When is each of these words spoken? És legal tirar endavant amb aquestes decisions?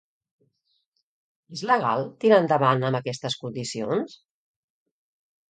És 1.55 1.63
legal 1.71 2.01
tirar 2.25 2.41
endavant 2.45 2.87
amb 2.89 3.01
aquestes 3.01 3.37
decisions? 3.61 4.19